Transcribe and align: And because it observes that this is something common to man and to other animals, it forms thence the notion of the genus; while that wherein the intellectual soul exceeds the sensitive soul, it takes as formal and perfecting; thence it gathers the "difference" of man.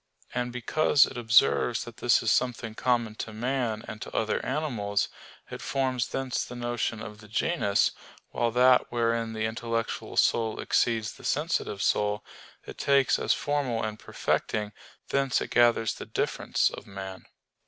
And 0.33 0.51
because 0.51 1.05
it 1.05 1.15
observes 1.15 1.83
that 1.83 1.97
this 1.97 2.23
is 2.23 2.31
something 2.31 2.73
common 2.73 3.13
to 3.17 3.31
man 3.31 3.83
and 3.87 4.01
to 4.01 4.11
other 4.17 4.43
animals, 4.43 5.09
it 5.51 5.61
forms 5.61 6.07
thence 6.07 6.43
the 6.43 6.55
notion 6.55 7.03
of 7.03 7.19
the 7.19 7.27
genus; 7.27 7.91
while 8.31 8.49
that 8.49 8.91
wherein 8.91 9.33
the 9.33 9.45
intellectual 9.45 10.17
soul 10.17 10.59
exceeds 10.59 11.11
the 11.13 11.23
sensitive 11.23 11.83
soul, 11.83 12.25
it 12.65 12.79
takes 12.79 13.19
as 13.19 13.31
formal 13.35 13.83
and 13.83 13.99
perfecting; 13.99 14.71
thence 15.09 15.39
it 15.39 15.51
gathers 15.51 15.93
the 15.93 16.07
"difference" 16.07 16.71
of 16.71 16.87
man. 16.87 17.27